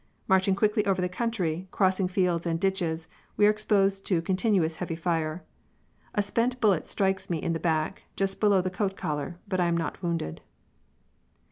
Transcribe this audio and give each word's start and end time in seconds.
Marching 0.27 0.55
quickly 0.55 0.83
over 0.87 0.99
the 0.99 1.07
country, 1.07 1.67
crossing 1.69 2.07
fields 2.07 2.47
and 2.47 2.59
ditches, 2.59 3.07
we 3.37 3.45
are 3.45 3.51
exposed 3.51 4.03
to 4.07 4.19
continuous 4.19 4.77
heavy 4.77 4.95
fire. 4.95 5.43
A 6.15 6.23
spent 6.23 6.59
bullet 6.59 6.87
strikes 6.87 7.29
me 7.29 7.39
in 7.39 7.53
the 7.53 7.59
back, 7.59 8.05
just 8.15 8.39
below 8.39 8.61
the 8.61 8.71
coat 8.71 8.95
collar, 8.97 9.37
but 9.47 9.59
I 9.59 9.67
am 9.67 9.77
not 9.77 10.01
wounded. 10.01 10.41